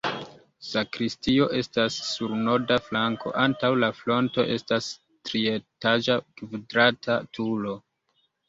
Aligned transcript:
Sakristio 0.67 1.45
estas 1.57 1.97
sur 2.07 2.33
norda 2.47 2.77
flanko, 2.85 3.33
antaŭ 3.43 3.71
la 3.83 3.91
fronto 3.99 4.47
estas 4.57 4.89
trietaĝa 5.31 6.19
kvadrata 6.41 7.21
turo. 7.39 7.77